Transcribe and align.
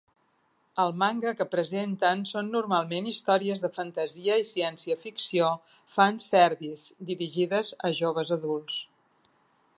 El 0.83 0.93
manga 1.01 1.33
que 1.41 1.45
presenten 1.55 2.23
són 2.29 2.49
normalment 2.55 3.09
històries 3.11 3.61
de 3.67 3.71
fantasia 3.77 4.39
i 4.45 4.49
ciència 4.53 4.97
ficció 5.07 5.51
"fanservice" 5.99 7.09
dirigides 7.13 7.73
a 7.91 7.95
joves 8.03 8.35
adults. 8.41 8.81